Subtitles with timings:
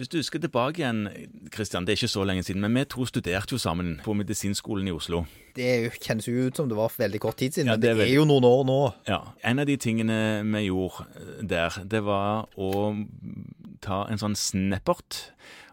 [0.00, 1.00] Hvis du husker tilbake igjen,
[1.52, 4.86] Kristian, det er ikke så lenge siden, men vi to studerte jo sammen på medisinskolen
[4.88, 5.26] i Oslo.
[5.52, 8.06] Det kjennes jo ut som det var veldig kort tid siden, Ja, men det det
[8.06, 8.78] er er, jo noen år nå.
[9.10, 9.18] Ja.
[9.44, 10.16] En av de tingene
[10.48, 11.04] vi gjorde
[11.44, 12.70] der, det var å
[13.84, 15.20] ta en sånn snappert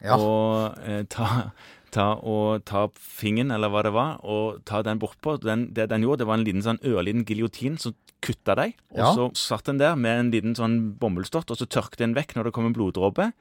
[0.04, 0.18] Ja.
[0.20, 1.54] og eh, ta,
[1.96, 5.38] ta og ta fingeren, eller hva det var, og ta den bortpå.
[5.39, 8.75] Den, det den gjorde, det var en liten sånn ørliten giljotin som kutta deg.
[8.91, 9.14] Og Ja.
[9.16, 12.44] så satt den der med en liten sånn bomullsdott, og så tørket den vekk når
[12.52, 13.32] det kom en bloddråpe.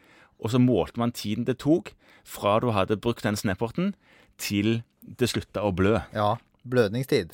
[0.43, 1.95] Og så målte man tiden det tok
[2.27, 3.95] fra du hadde brukt den snapporten,
[4.37, 6.01] til det slutta å blø.
[6.12, 6.34] Ja.
[6.66, 7.33] Blødningstid.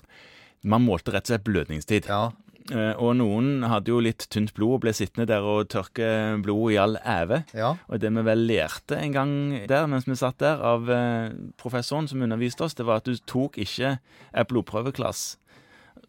[0.63, 2.07] Man målte rett og slett blødningstid.
[2.07, 2.31] Ja.
[2.71, 6.75] Eh, Og noen hadde jo litt tynt blod og ble sittende der og tørke blod
[6.75, 7.41] i all æve.
[7.59, 7.73] Ja.
[7.89, 9.33] Og det vi vel lærte en gang
[9.67, 13.17] der mens vi satt der, av eh, professoren som underviste oss, det var at du
[13.27, 15.39] tok ikke et blodprøveklass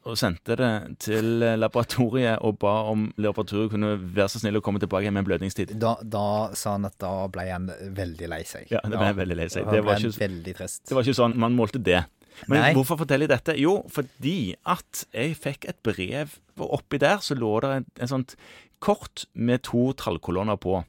[0.04, 0.72] og sendte det
[1.04, 5.24] til eh, laboratoriet og ba om laboratoriet kunne være så snill å komme tilbake med
[5.24, 5.76] en blødningstid.
[5.80, 6.26] Da, da
[6.60, 8.68] sa han at da ble han veldig lei seg.
[8.74, 9.70] Ja, det ble jeg veldig lei seg.
[9.72, 10.84] Det var ikke- veldig trist.
[10.90, 12.04] Det var ikke sånn man målte det.
[12.50, 12.74] Men Nei.
[12.74, 13.56] hvorfor forteller jeg dette?
[13.62, 18.08] Jo, fordi at jeg fikk et brev, og oppi der så lå det en, en
[18.10, 18.36] sånt
[18.84, 20.82] kort med to tallkolonner på.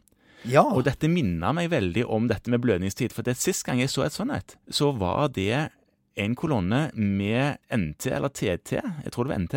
[0.48, 0.64] Ja.
[0.74, 3.12] Og dette minner meg veldig om dette med blødningstid.
[3.12, 5.70] For det sist gang jeg så et sånt et, så var det
[6.16, 8.72] en kolonne med NT eller TT.
[9.04, 9.54] Jeg tror det var NT.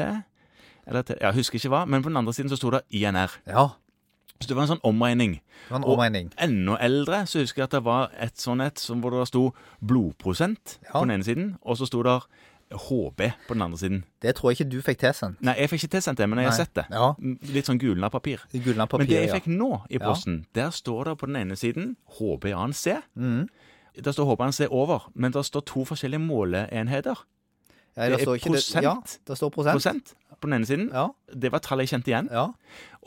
[0.87, 3.31] Eller jeg husker ikke hva, men på den andre siden så sto det INR.
[3.47, 3.67] ja.
[4.39, 5.39] Så det var en sånn omregning.
[5.65, 5.83] Det var en
[6.29, 9.27] Og enda eldre så husker jeg at det var et sånn et som hvor det
[9.27, 10.91] sto blodprosent Ja.
[10.93, 12.21] på den ene siden, og så sto det
[12.71, 14.03] HB på den andre siden.
[14.21, 15.41] Det tror jeg ikke du fikk tilsendt.
[15.41, 16.85] Nei, jeg fikk ikke tilsendt det, men jeg har sett det.
[16.91, 17.15] Ja.
[17.53, 18.37] Litt sånn gulna papir.
[18.53, 19.33] Gulna papir, Men det jeg ja.
[19.39, 20.05] fikk nå i Ja.
[20.05, 23.01] posten, der står det på den ene siden HBANC.
[23.15, 23.47] Mhm.
[24.03, 27.15] Der står HBANC over, men det står to forskjellige måleenheter.
[27.97, 28.83] Ja, det er står ikke prosent.
[28.85, 28.93] Ja,
[29.27, 29.73] det står prosent.
[29.73, 30.89] Prosent på den ene siden.
[30.93, 31.07] Ja.
[31.33, 32.29] Det var tallet jeg kjente igjen.
[32.31, 32.47] ja.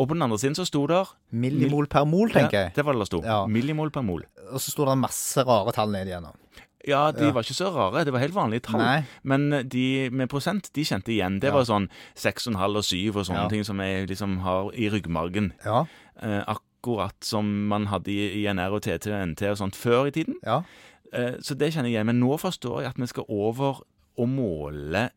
[0.01, 2.73] Og på den andre siden så sto det Millimol per mol, tenker jeg.
[2.75, 3.21] Det var det det sto.
[3.23, 3.47] Ja.
[3.47, 4.25] Millimol per mol.
[4.51, 6.35] Og så sto det masse rare tall ned igjennom.
[6.89, 7.31] Ja, de Ja.
[7.33, 8.05] var ikke så rare.
[8.05, 8.81] Det var helt vanlige tall.
[8.81, 9.05] Nei.
[9.23, 11.39] Men de med prosent, de kjente igjen.
[11.39, 11.55] Det Ja.
[11.55, 13.49] var sånn 6,5 og 7 og sånne Ja.
[13.49, 15.53] ting som jeg liksom har i ryggmargen.
[15.65, 15.85] Ja.
[16.23, 16.43] Eh,
[16.81, 20.41] akkurat som man hadde i INR og TT og NT og sånt før i tiden.
[20.47, 20.63] Ja.
[21.13, 22.07] Eh, så det kjenner jeg.
[22.09, 23.83] Men nå forstår jeg at vi skal over
[24.21, 25.11] og måle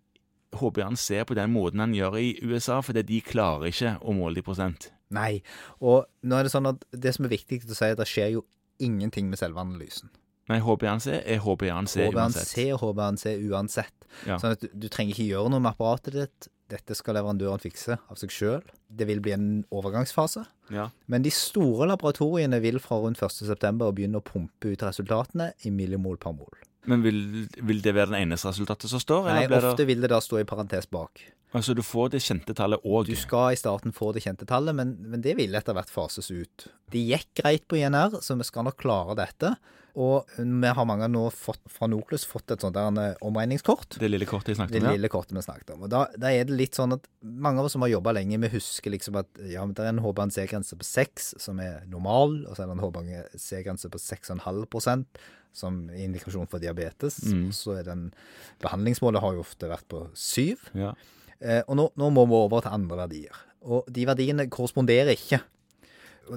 [0.54, 4.44] HBANC på den måten han gjør i USA, fordi de klarer ikke å måle det
[4.44, 4.92] i prosent.
[5.14, 5.42] Nei.
[5.82, 8.10] Og nå er det sånn at det som er viktig å si, er at det
[8.10, 8.46] skjer jo
[8.84, 10.12] ingenting med selve analysen.
[10.52, 12.12] Nei, HBNC er HBNC uansett.
[12.12, 14.08] HBNC er HBNC uansett.
[14.28, 14.38] Ja.
[14.42, 16.50] Sånn at du, du trenger ikke gjøre noe med apparatet ditt.
[16.72, 18.62] Dette skal leverandøren fikse av seg sjøl.
[18.88, 20.46] Det vil bli en overgangsfase.
[20.74, 20.88] Ja.
[21.12, 23.74] Men de store laboratoriene vil fra rundt 1.9.
[23.92, 26.64] begynne å pumpe ut resultatene i millimol per mol.
[26.90, 27.20] Men vil,
[27.64, 29.28] vil det være det eneste resultatet som står?
[29.30, 31.22] Nei, eller blir ofte det, vil det da stå i parentes bak.
[31.54, 33.08] Altså du får det kjente tallet òg?
[33.10, 36.32] Du skal i starten få det kjente tallet, men, men det vil etter hvert fases
[36.34, 36.68] ut.
[36.94, 39.56] Det gikk greit på INR, så vi skal nok klare dette.
[39.94, 44.00] Og vi har mange nå fått, fra Noklus fått et sånt der eh, omregningskort.
[44.02, 44.88] Det lille kortet jeg snakket om?
[44.90, 44.94] ja.
[44.98, 45.84] lille kortet vi snakket om.
[45.86, 48.42] Og da, da er det litt sånn at mange av oss som har jobba lenge,
[48.42, 52.40] vi husker liksom at ja, men det er en HBNC-grense på 6 som er normal,
[52.48, 55.06] og så er det en HBNC-grense på 6,5
[55.54, 57.20] som indikasjon for diabetes.
[57.30, 57.52] Mm.
[57.54, 58.08] Så er den
[58.64, 60.72] Behandlingsmålet har jo ofte vært på 7.
[60.74, 60.96] Ja.
[61.42, 63.42] Eh, og nå, nå må vi over til andre verdier.
[63.64, 65.40] Og de verdiene korresponderer ikke.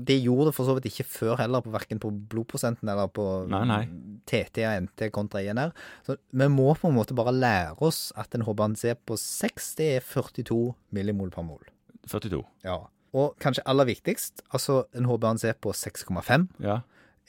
[0.03, 3.25] Det gjorde det for så vidt ikke før heller, på verken på blodprosenten eller på
[3.51, 3.85] Nei, nei.
[4.27, 5.71] TT og NT kontra INR.
[6.07, 9.89] Så vi må på en måte bare lære oss at en HBNC på 6, det
[10.01, 10.59] er 42
[10.97, 11.63] millimol per mol.
[12.11, 12.43] 42.
[12.67, 12.81] Ja.
[13.17, 16.81] Og kanskje aller viktigst, altså en HBNC på 6,5 Ja.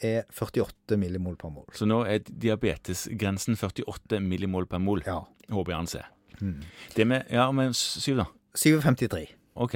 [0.01, 1.65] er 48 millimol per mol.
[1.77, 5.05] Så nå er diabetesgrensen 48 millimol per mol.
[5.05, 5.21] Ja.
[6.41, 6.63] HbA1c.
[6.95, 8.25] Det med Ja, men syv, da.
[8.57, 9.25] 7,53.
[9.57, 9.75] OK.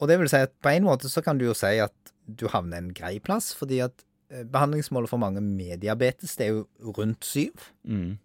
[0.00, 1.94] Og det vil si at på en måte så kan du jo si at
[2.24, 6.58] du havner en grei plass, fordi at eh, behandlingsmålet for mange med diabetes det er
[6.58, 7.70] jo rundt syv.
[7.84, 8.16] Mm.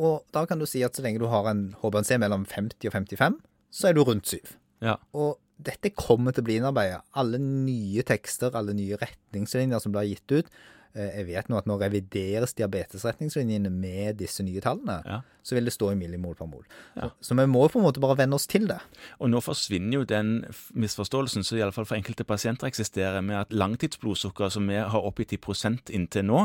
[0.00, 2.92] Og da kan du si at så lenge du har en HBNC mellom 50 og
[2.92, 3.40] 55,
[3.72, 4.54] så er du rundt syv.
[4.82, 4.96] Ja.
[5.12, 7.02] Og dette kommer til å bli innarbeidet.
[7.18, 10.48] Alle nye tekster, alle nye retningslinjer som blir gitt ut.
[10.94, 15.00] Eh, Jeg vet nå at nå revideres diabetesretningslinjene med disse nye tallene.
[15.06, 15.20] Ja.
[15.42, 16.62] Så vil det stå i millimol per mol.
[16.94, 17.08] Ja.
[17.18, 18.78] Så, så vi må på en måte bare venne oss til det.
[19.18, 20.44] Og nå forsvinner jo den
[20.78, 25.40] misforståelsen som iallfall for enkelte pasienter eksisterer, med at langtidsblodsukker som vi har oppgitt i
[25.42, 26.44] prosent inntil nå,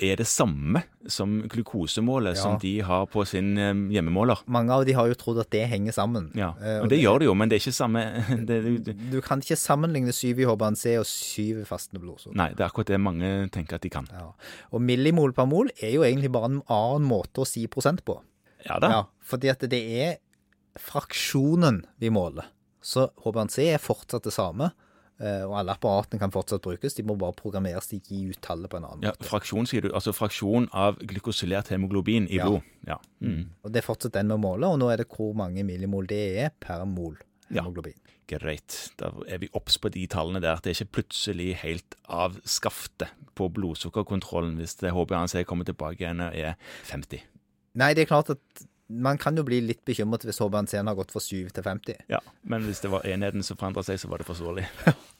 [0.00, 2.42] er det samme som glukosemålet Ja.
[2.42, 4.44] som de har på sin eh, hjemmemåler.
[4.46, 6.30] Mange av de har jo trodd at det henger sammen.
[6.38, 8.04] Ja, og, og det gjør det jo, men det er ikke samme
[8.48, 12.36] det, du, Du kan ikke sammenligne 7 i HBNC og 7 i fastende blodsukker.
[12.38, 14.06] Nei, det er akkurat det mange tenker at de kan.
[14.10, 14.32] Ja.
[14.72, 18.18] Og millimol per mol er jo egentlig bare en annen måte å si prosent på.
[18.66, 18.88] Ja da.
[18.90, 20.16] Ja, fordi at det er
[20.80, 22.48] fraksjonen vi måler.
[22.82, 24.70] Så HBNC er fortsatt det samme.
[25.20, 28.38] Eh, og alle apparatene kan fortsatt brukes, de må bare programmeres til å gi ut
[28.40, 29.28] tallet på en annen Ja, måte.
[29.28, 29.90] fraksjon, sier du.
[29.92, 32.46] Altså fraksjon av glykosylert hemoglobin i Ja.
[32.48, 32.62] blod.
[32.86, 32.96] Ja.
[33.20, 33.50] Mm.
[33.62, 36.38] Og det er fortsatt den vi måler, og nå er det hvor mange millimol det
[36.46, 37.18] er per mol
[37.50, 37.64] Ja.
[38.30, 38.76] Greit.
[39.00, 40.60] Da er vi obs på de tallene der.
[40.62, 46.22] Det er ikke plutselig helt av skaftet på blodsukkerkontrollen hvis det HbA1c kommer tilbake igjen
[46.22, 46.54] og er
[46.92, 47.24] 50.
[47.80, 51.14] Nei, det er klart at man kan jo bli litt bekymret hvis HbA1c-en har gått
[51.14, 52.04] fra 7 til 50.
[52.10, 54.66] Ja, Men hvis det var enheten som forandra seg, så var det forståelig.